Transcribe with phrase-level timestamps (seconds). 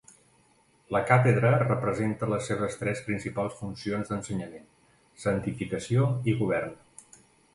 [0.93, 4.65] La Càtedra representa les seves tres principals funcions d'ensenyament,
[5.27, 6.75] santificació i govern.